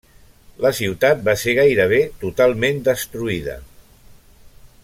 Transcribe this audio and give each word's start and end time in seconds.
La 0.65 0.71
ciutat 0.77 1.21
va 1.27 1.35
ser 1.41 1.55
gairebé 1.59 2.01
totalment 2.25 2.83
destruïda. 2.91 3.59